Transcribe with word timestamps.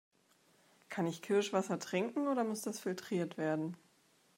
Kann 0.89 1.05
ich 1.05 1.21
Kirschwasser 1.21 1.77
trinken 1.77 2.27
oder 2.27 2.43
muss 2.43 2.63
das 2.63 2.79
filtriert 2.79 3.37
werden? 3.37 3.77